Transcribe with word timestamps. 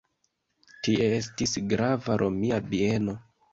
Tie 0.87 1.09
estis 1.17 1.53
grava 1.75 2.19
romia 2.25 2.61
bieno. 2.75 3.19